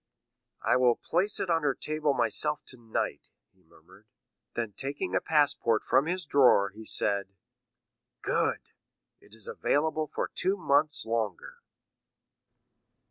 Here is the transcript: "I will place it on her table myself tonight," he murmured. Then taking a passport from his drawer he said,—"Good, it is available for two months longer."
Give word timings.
"I 0.63 0.77
will 0.77 0.95
place 0.95 1.39
it 1.39 1.51
on 1.51 1.61
her 1.61 1.75
table 1.75 2.15
myself 2.15 2.63
tonight," 2.65 3.29
he 3.53 3.61
murmured. 3.61 4.07
Then 4.55 4.73
taking 4.73 5.13
a 5.15 5.21
passport 5.21 5.83
from 5.83 6.07
his 6.07 6.25
drawer 6.25 6.69
he 6.71 6.85
said,—"Good, 6.85 8.71
it 9.19 9.35
is 9.35 9.47
available 9.47 10.07
for 10.07 10.27
two 10.33 10.57
months 10.57 11.05
longer." 11.05 11.57